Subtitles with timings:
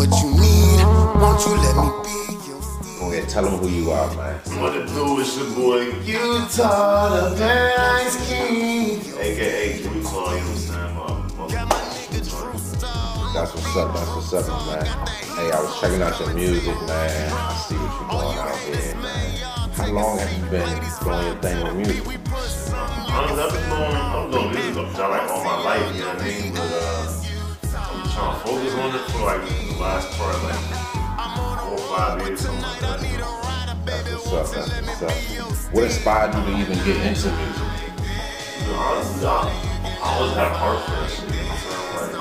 [0.00, 0.80] what you need.
[1.20, 2.60] Won't you let me be your
[2.98, 4.34] Go ahead, tell them who you are, man.
[4.58, 9.00] What it do is your boy Utah, the Paradise King.
[9.20, 10.94] AKA Utah, you know what I'm saying?
[10.96, 11.80] My, my,
[13.34, 13.92] That's what's up.
[13.92, 14.86] That's what's up, man.
[15.36, 17.32] Hey, I was checking out your music, man.
[17.32, 19.70] I see what you're doing out here, man.
[19.76, 22.20] How long have you been doing your thing with music?
[23.12, 26.22] Honestly, I've been doing, I'm doing music up like all my life, you know what
[26.22, 26.69] I mean?
[28.20, 30.60] Trying to focus on it for like the last part, like
[31.56, 33.00] four or five years, something like that.
[33.86, 34.66] That's what's up.
[34.66, 35.72] That's what's up.
[35.72, 37.32] What inspired you to even get into music?
[37.32, 39.28] Know, honestly, I,
[39.88, 42.12] I always had a heart for that shit, you know what I'm saying?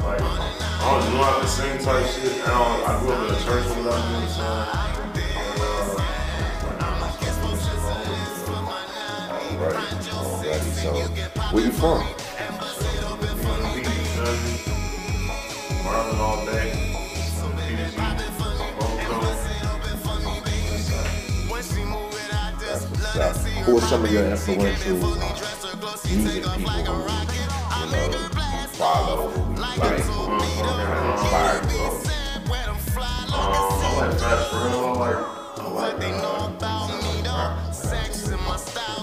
[0.00, 0.40] Like, like,
[0.80, 2.40] I don't know how to sing type shit.
[2.40, 4.80] I, don't, I grew up in a church with that, you know what I'm saying?
[5.36, 6.00] And, uh,
[6.64, 8.64] like, I'm just doing shit my own, you know?
[9.60, 10.72] Alright, already.
[10.72, 11.04] So,
[11.52, 12.00] where you from?
[15.94, 16.72] Marlin all day.
[16.72, 17.96] PG,
[23.14, 23.66] That's what's.
[23.66, 25.08] Who are some of your influential uh,
[26.04, 28.26] music people who, you know,
[28.72, 31.84] follow, like, who kind of inspire you?
[33.34, 34.82] Um, I like Josh Real.
[34.84, 35.18] I like,
[35.58, 36.54] I like, uh,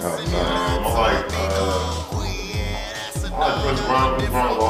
[0.04, 0.38] Oh, no.
[0.38, 2.08] um, I like, uh,
[3.24, 4.10] I like Chris Brown.
[4.20, 4.61] Chris Brown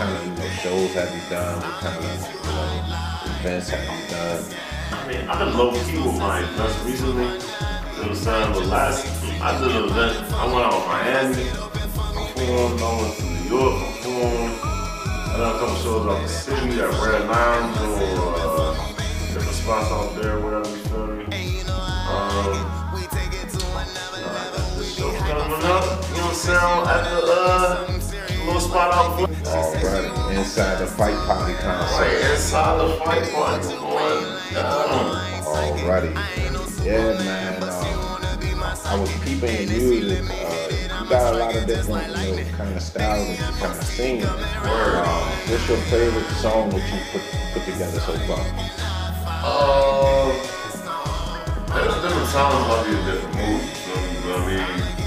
[0.00, 1.60] kind of, you know, shows have you done?
[1.60, 4.40] What kind of, you know, events have you done?
[4.92, 7.24] I mean, I've been low key with my events recently.
[7.24, 8.52] You know what I'm saying?
[8.54, 9.04] But last,
[9.42, 10.32] I did an event.
[10.32, 11.68] I went out to Miami, I
[12.32, 12.80] performed.
[12.80, 14.56] I went to New York, I performed.
[14.64, 18.72] I done a couple shows out the city at Red Lounge or uh,
[19.34, 21.60] different spots out there, whatever you feel me.
[22.08, 22.80] Um,
[25.28, 26.88] coming up, you know what I'm saying?
[26.88, 27.99] At the uh,
[28.70, 29.26] spot out there.
[29.52, 32.02] Alright, inside the fight party concert.
[32.02, 33.68] Right inside the fight party.
[33.68, 35.16] Going down.
[35.42, 36.14] Alrighty.
[36.84, 37.62] Yeah, man.
[37.62, 38.10] Um,
[38.86, 40.30] I was peeping your music.
[40.30, 43.84] Uh, you got a lot of different, you know, kind of styles you kind of
[43.84, 44.24] sing.
[44.24, 44.38] Um,
[45.50, 47.22] what's your favorite song that you put
[47.52, 48.44] put together so far?
[49.42, 50.30] Uh,
[51.74, 53.88] there's different I'll be in different moods.
[53.88, 55.00] You know what I mean?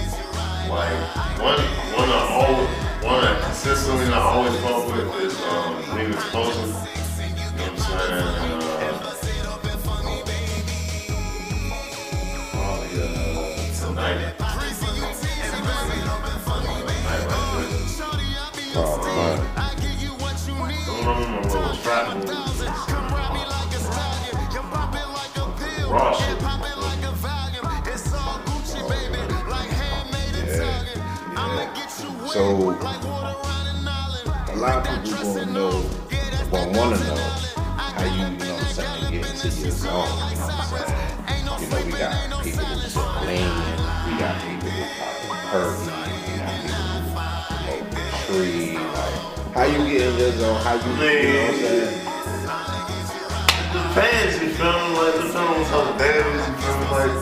[0.69, 1.59] Like one,
[1.95, 6.69] one I always, one consistently I always fuck with is um, Lean Explosion.
[6.69, 8.62] You know what I'm saying?
[32.33, 32.73] So, a
[34.57, 35.69] lot of people want to know,
[36.49, 37.21] want want to know
[37.77, 40.09] how you, you know what I'm saying, get into your zone.
[40.09, 40.97] You know what I'm saying?
[41.29, 42.97] You know, we got people who just
[43.29, 43.53] lean,
[44.09, 45.93] we got people who probably pervy,
[46.25, 48.81] we got people who tree.
[48.81, 49.13] Like,
[49.53, 50.57] how you get in your zone?
[50.65, 52.01] How you, you know what I'm saying?
[53.77, 54.89] Depends, you feel me?
[54.97, 56.97] Like, depends on what's up days, you feel me?
[56.97, 57.13] Like,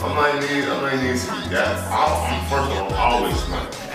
[0.00, 1.84] I might need, I might need some gas.
[1.92, 3.87] I'll, I'm first of all, always smoke.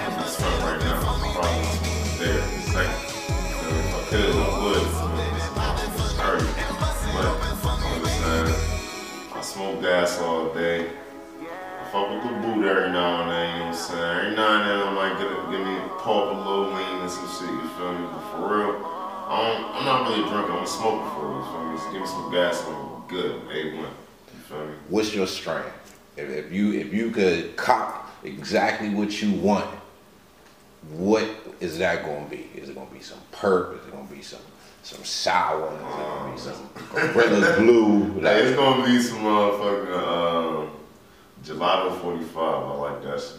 [9.54, 10.90] Smoke gas all day.
[11.40, 14.26] I fuck with the boot every now and then, you know what I'm saying?
[14.26, 17.02] Every now and then I might get a, give me a pulp, a little lean
[17.02, 18.08] and some shit, you feel me?
[18.12, 21.78] But for real, I I'm not really drinking, I'm smoker for real, you feel me?
[21.78, 23.78] Just give me some gas I'm good, A1.
[23.78, 24.74] You feel me?
[24.90, 26.00] What's your strength?
[26.18, 29.70] If, if you if you could cop exactly what you want,
[30.90, 31.30] what
[31.60, 32.50] is that going to be?
[32.56, 33.80] Is it going to be some perp?
[33.80, 34.42] Is it going to be some
[34.84, 35.72] some sour?
[36.36, 36.54] Is it
[36.92, 38.14] going to be some Gorillas blue?
[38.14, 40.70] Hey, Like, it's gonna be some motherfucking uh,
[41.44, 42.38] gelato 45.
[42.38, 43.38] I like that shit.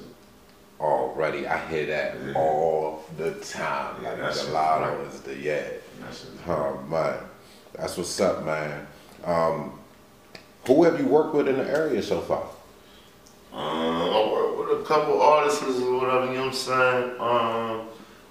[0.80, 2.32] already, I hear that Yeah.
[2.34, 4.02] all the time.
[4.02, 5.62] Yeah, Like gelato is the yeah.
[6.00, 6.30] That shit.
[6.48, 7.18] Oh man,
[7.74, 8.86] that's what's up, man.
[9.24, 9.78] Um,
[10.66, 12.42] who have you worked with in the area so far?
[13.52, 17.10] Um, I work with a couple artists or whatever, you know what I'm saying?
[17.20, 17.88] Um,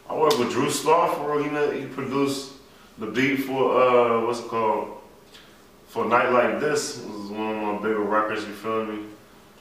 [0.10, 1.10] I work with Drew Starr
[1.42, 2.53] he, he produced
[2.98, 5.00] the beat for, uh, what's it called?
[5.88, 9.06] For a Night Like This, was one of my bigger records, you feel me?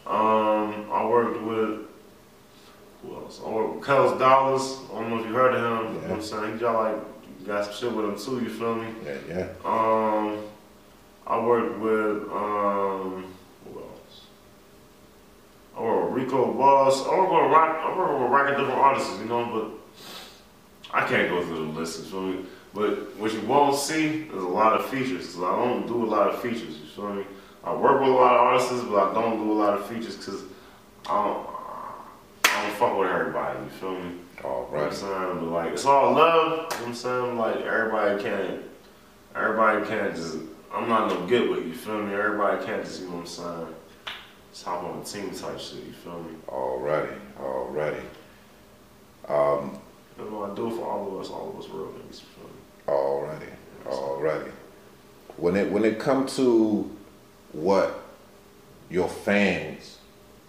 [0.06, 1.80] Um, I worked with,
[3.02, 3.40] who else?
[3.44, 6.08] I worked with Kels Dollars, I don't know if you heard of him, you know
[6.08, 6.52] what I'm saying?
[6.54, 8.88] He got like, got some shit with him too, you feel me?
[9.04, 9.48] Yeah, yeah.
[9.64, 10.38] Um,
[11.26, 13.24] I worked with um,
[13.64, 14.26] who else?
[15.76, 17.06] I worked with Rico Boss.
[17.06, 17.80] I work with rock.
[17.80, 22.00] I work with rocking different artists, you know, but I can't go through the list.
[22.00, 22.44] You feel me?
[22.74, 25.34] But what you won't see is a lot of features.
[25.34, 26.78] Cause I don't do a lot of features.
[26.78, 27.24] You feel me?
[27.64, 30.16] I work with a lot of artists, but I don't do a lot of features
[30.16, 30.42] because
[31.08, 31.46] I don't.
[32.44, 33.58] I don't fuck with everybody.
[33.64, 34.12] You feel me?
[34.44, 35.38] All You know what I'm saying?
[35.40, 36.50] But like, it's all love.
[36.50, 37.38] You know what I'm saying?
[37.38, 38.62] Like, everybody can't,
[39.34, 40.38] everybody can't just,
[40.72, 42.12] I'm not no get with, you feel me?
[42.12, 43.66] Everybody can't just, you know what I'm saying?
[44.52, 46.34] Just hop on a team type shit, you feel me?
[46.48, 47.18] Alrighty.
[47.40, 48.02] Alrighty.
[49.28, 49.78] Um,
[50.18, 52.26] You know, I do it for all of us, all of us real niggas, you
[52.34, 52.51] feel me?
[52.86, 53.50] Alrighty,
[53.86, 54.50] alrighty.
[55.36, 56.90] When it when it comes to
[57.52, 58.02] what
[58.90, 59.98] your fans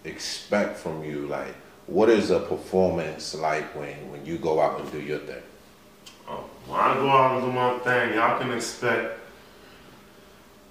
[0.04, 1.54] expect from you, like
[1.86, 5.42] what is a performance like when when you go out and do your thing?
[6.28, 9.18] Oh, when I go out and do my thing, y'all can expect,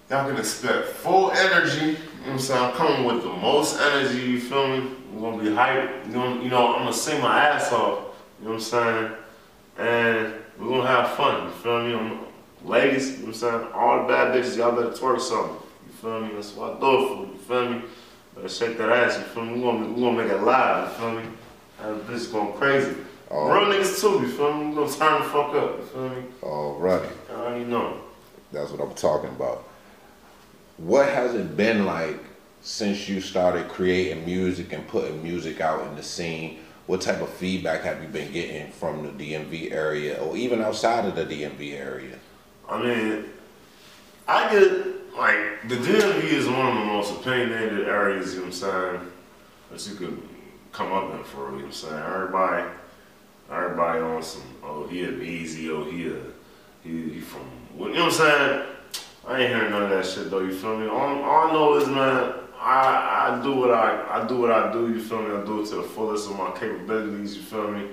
[0.09, 1.85] y'all can expect full energy.
[1.85, 2.63] You know what I'm saying?
[2.63, 4.19] I'm coming with the most energy.
[4.19, 4.89] You feel me?
[5.13, 6.07] We're gonna be hyped.
[6.07, 8.15] You know, you know, I'm gonna sing my ass off.
[8.39, 9.11] You know what I'm saying?
[9.77, 11.47] And we're gonna have fun.
[11.47, 11.93] You feel me?
[11.93, 12.19] I'm,
[12.63, 13.67] ladies, you know what I'm saying?
[13.73, 15.57] All the bad bitches, y'all better twerk something.
[15.87, 16.33] You feel me?
[16.35, 17.25] That's what I do for.
[17.25, 17.81] You feel me?
[18.35, 19.17] Better shake that ass.
[19.17, 19.59] You feel me?
[19.59, 20.89] We're gonna, we gonna make it live.
[20.89, 21.23] You feel me?
[21.81, 22.95] That bitch going crazy.
[23.31, 23.51] Oh.
[23.51, 24.25] Real niggas too.
[24.25, 24.69] You feel me?
[24.69, 25.77] We gonna turn the fuck up.
[25.79, 26.23] You feel me?
[26.41, 27.97] Alrighty, I already know.
[28.51, 29.63] that's what I'm talking about.
[30.77, 32.19] What has it been like
[32.61, 36.59] since you started creating music and putting music out in the scene?
[36.85, 41.05] What type of feedback have you been getting from the DMV area or even outside
[41.05, 42.19] of the DMV area?
[42.67, 43.25] I mean,
[44.27, 48.33] I get like the DMV is one of the most opinionated areas.
[48.33, 49.11] You know what I'm saying?
[49.71, 50.21] That you could
[50.71, 51.45] come up in for.
[51.45, 52.03] You know what I'm saying?
[52.03, 52.69] Everybody,
[53.49, 54.43] everybody on some.
[54.61, 55.69] Oh, he a easy.
[55.69, 56.17] Oh, he a
[56.83, 57.41] he, he from.
[57.77, 58.65] You know what I'm saying?
[59.25, 60.39] I ain't hearing none of that shit though.
[60.39, 60.87] You feel me?
[60.87, 62.42] All, all I know is man.
[62.63, 64.89] I, I do what I I do what I do.
[64.93, 65.35] You feel me?
[65.35, 67.35] I do it to the fullest of my capabilities.
[67.35, 67.87] You feel me?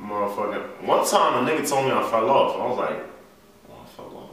[0.00, 0.82] Motherfucking.
[0.84, 2.56] One time a nigga told me I fell off.
[2.56, 3.04] I was like,
[3.70, 4.30] oh, I fell off.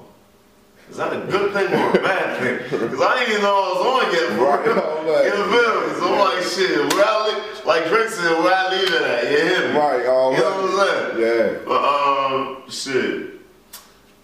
[0.89, 2.57] Is that a good thing or a bad thing?
[2.79, 4.29] Because I didn't even know I was on yet.
[4.37, 5.25] For Right.
[5.25, 5.93] You feel me?
[5.99, 9.23] So I'm like, shit, where I li- like Drake said, where I leave it at?
[9.31, 9.77] You hear me?
[9.79, 10.37] Right, alright.
[10.37, 11.53] You know what I'm saying?
[11.53, 11.59] Yeah.
[11.65, 13.31] But um, shit.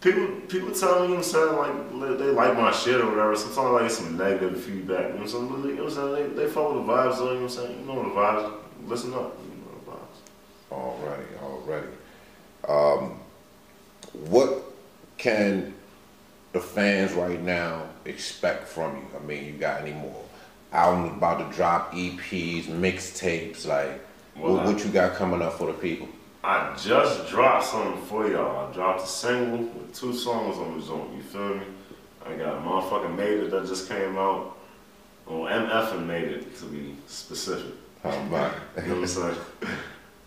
[0.01, 3.09] People, people tell me, you know what I'm saying, like they like my shit or
[3.09, 3.35] whatever.
[3.35, 5.07] Sometimes I get some negative feedback.
[5.07, 5.47] You know what I'm saying?
[5.47, 6.35] But, you know what I'm saying?
[6.35, 7.31] They, they follow the vibes, though.
[7.31, 7.79] You know what I'm saying?
[7.79, 8.53] You know the vibes.
[8.87, 9.37] Listen up.
[9.41, 10.19] You know the vibes.
[10.71, 11.87] Alrighty,
[12.67, 13.01] alrighty.
[13.01, 13.19] Um,
[14.29, 14.63] what
[15.17, 15.73] can
[16.51, 19.07] the fans right now expect from you?
[19.15, 20.23] I mean, you got any more
[20.73, 23.65] albums about to drop, EPs, mixtapes?
[23.65, 24.05] Like,
[24.35, 26.09] what, what you got coming up for the people?
[26.43, 28.67] I just dropped something for y'all.
[28.67, 31.15] I dropped a single with two songs on the joint.
[31.15, 31.65] You feel me?
[32.25, 34.57] I got a motherfucking Made It that just came out.
[35.27, 37.73] Well, MF and Made It to be specific.
[38.01, 38.83] How about it?
[38.83, 39.35] You know what I'm saying?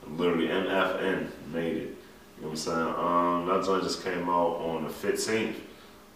[0.16, 1.96] Literally MFN made it.
[2.36, 2.78] You know what I'm saying?
[2.78, 5.54] Um, that joint just came out on the 15th.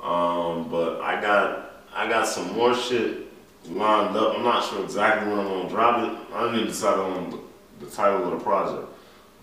[0.01, 3.27] Um, but I got I got some more shit
[3.71, 4.37] lined up.
[4.37, 6.35] I'm not sure exactly when I'm gonna drop it.
[6.35, 8.87] I didn't even decide on the, the title of the project.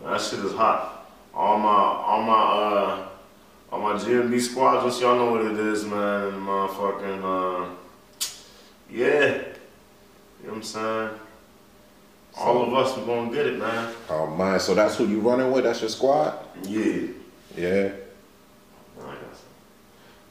[0.03, 1.07] That shit is hot.
[1.33, 3.07] All my all my uh
[3.71, 6.31] all my GMB squadrons, y'all know what it is, man.
[6.33, 7.69] Motherfucking uh
[8.89, 9.25] yeah.
[10.41, 11.09] You know what I'm saying?
[12.37, 13.93] All of us, we gonna get it, man.
[14.09, 15.63] Oh man, so that's who you running with?
[15.63, 16.37] That's your squad?
[16.63, 17.07] Yeah.
[17.57, 17.91] Yeah.
[18.99, 19.49] I got some,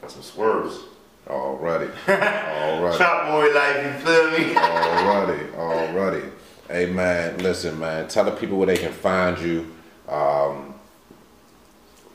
[0.01, 0.79] got some swerves.
[1.27, 1.91] Alrighty.
[2.05, 2.97] Alrighty.
[2.97, 4.53] Chop boy life, you feel me?
[4.53, 6.31] Alrighty, alrighty.
[6.67, 9.71] Hey man, listen man, tell the people where they can find you,
[10.09, 10.73] um,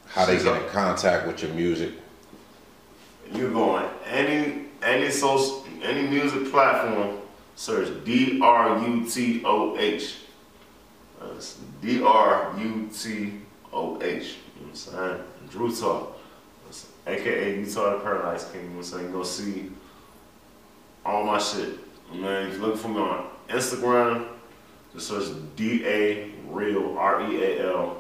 [0.09, 1.93] how they get in contact with your music.
[3.33, 7.19] You go on any any social any music platform,
[7.55, 10.17] search D R U T O H.
[11.81, 13.33] D R U T
[13.73, 14.35] O H.
[14.57, 15.25] You know what I'm saying?
[15.51, 16.17] Drew Talk.
[17.07, 18.63] AKA Utah the Paradise King.
[18.63, 19.07] You know what I'm saying?
[19.07, 19.71] You gonna see
[21.05, 21.79] all my shit.
[22.13, 24.27] Man, if you look for me on Instagram,
[24.95, 27.97] just search D A Real R E A L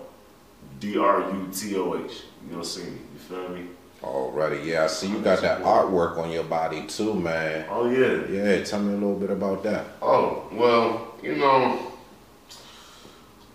[0.78, 2.23] D R U T O H.
[2.44, 2.99] You gonna see me.
[3.12, 3.66] You feel me?
[4.02, 7.66] Alrighty, yeah, I see you got that artwork on your body too, man.
[7.70, 8.25] Oh yeah.
[8.30, 9.85] Yeah, tell me a little bit about that.
[10.00, 11.92] Oh, well, you know,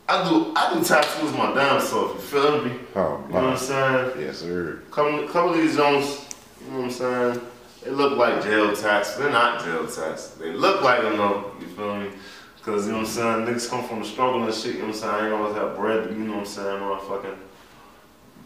[0.07, 2.73] I do I do tattoos my damn self, you feel me?
[2.95, 4.11] Oh, You know what I'm saying?
[4.21, 4.83] Yes, sir.
[4.91, 6.23] Couple, couple of these Jones,
[6.63, 7.41] you know what I'm saying?
[7.83, 9.15] They look like jail tats.
[9.15, 10.29] They're not jail tats.
[10.29, 12.09] They look like them though, you feel me?
[12.65, 14.87] Cause you know what I'm saying, niggas come from the struggle and shit, you know
[14.87, 15.13] what I'm saying?
[15.13, 17.37] I ain't always have bread, you know what I'm saying, motherfucking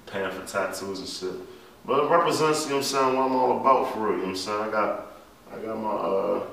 [0.07, 1.47] paying for tattoos and shit.
[1.85, 4.17] But it represents, you know what I'm saying, what I'm all about for real, you
[4.17, 4.61] know what I'm saying?
[4.61, 5.05] I got
[5.53, 6.45] I got my uh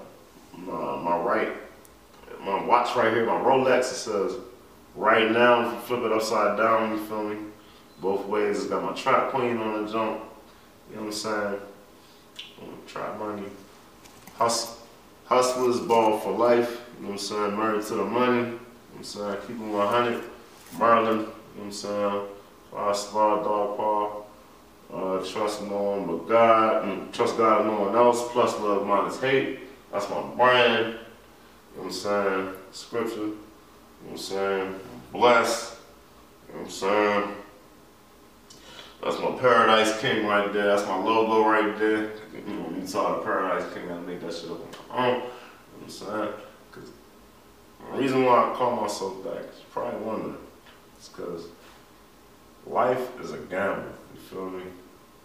[0.59, 1.49] my my right
[2.41, 4.37] my watch right here, my Rolex, it says
[4.95, 7.37] right now, if you flip it upside down, you feel me?
[8.01, 10.21] Both ways, it's got my trap queen on the jump.
[10.91, 11.61] You know what I'm saying?
[12.87, 13.43] Trap money.
[14.35, 14.77] Hustle,
[15.25, 16.83] hustlers ball for life.
[16.97, 17.57] You know what I'm saying?
[17.57, 18.37] Married to the money.
[18.39, 19.37] You know what I'm saying?
[19.47, 20.25] Keep it 100.
[20.79, 21.07] Merlin.
[21.07, 22.23] You know what I'm saying?
[22.73, 24.23] Five star dog paw.
[24.93, 26.85] Uh, trust no one but God.
[26.89, 28.31] And trust God and no one else.
[28.33, 29.61] Plus love minus hate.
[29.93, 30.87] That's my brand.
[30.87, 30.99] You know
[31.75, 32.55] what I'm saying?
[32.73, 33.17] Scripture.
[33.17, 33.37] You know
[34.05, 34.81] what I'm saying?
[35.13, 35.81] Bless.
[36.49, 37.35] You know what I'm saying?
[39.03, 40.67] That's my Paradise King right there.
[40.67, 42.13] That's my logo right there.
[42.35, 45.07] You know, when you saw the Paradise King, I make that shit up on my
[45.07, 45.15] own.
[45.15, 46.46] You know what I'm saying?
[46.77, 46.91] Cause
[47.91, 50.37] the reason why I call myself that, you probably wondering,
[50.97, 51.47] it's because
[52.67, 53.93] life is a gamble.
[54.15, 54.65] You feel me?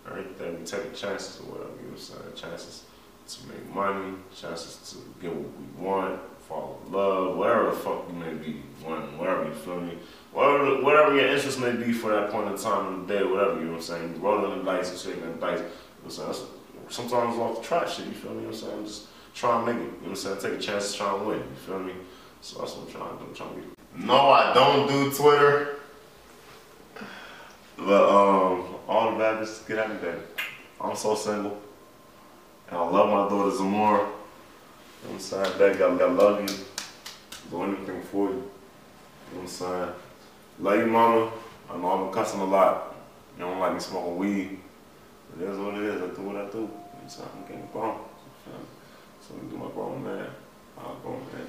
[0.08, 1.72] Everything we take chances or whatever.
[1.82, 2.52] You know what I'm saying?
[2.52, 2.84] Chances
[3.28, 8.06] to make money, chances to get what we want, fall in love, whatever the fuck
[8.10, 9.98] you may be wanting, whatever you feel me.
[10.34, 13.60] Whatever, whatever your interest may be for that point in time in the day, whatever,
[13.60, 14.22] you know what I'm saying?
[14.22, 15.60] Rolling the dice and shaking the dice.
[15.60, 15.72] You know
[16.04, 16.28] what I'm saying?
[16.28, 18.38] That's, sometimes off the track shit, you feel me?
[18.38, 18.86] You know what I'm saying?
[18.86, 19.80] Just try and make it.
[19.80, 20.38] You know what I'm saying?
[20.42, 21.40] Take a chance to try and win.
[21.40, 21.94] You feel me?
[22.42, 23.30] So that's what I'm trying to do.
[23.30, 24.06] I'm trying to be.
[24.06, 25.76] No, I don't do Twitter.
[27.78, 30.20] But um, all the bad get out of there.
[30.80, 31.60] I'm so single.
[32.70, 33.98] And I love my daughter more.
[33.98, 34.08] You know
[35.04, 35.58] what I'm saying?
[35.58, 36.56] Baby, I, I love you.
[37.50, 38.36] Do anything for you.
[38.36, 38.44] You know
[39.34, 39.90] what I'm saying?
[40.60, 41.32] Love you, mama.
[41.70, 42.96] I know I'm cussing a lot.
[43.38, 44.60] You don't like me smoking weed.
[45.32, 46.02] But It is what it is.
[46.02, 46.58] I do what I do.
[46.58, 47.30] You know what I'm saying?
[47.36, 47.98] I'm getting grown.
[48.46, 48.81] You?
[49.22, 50.30] So I do my grown man.
[50.78, 51.46] I'll grown man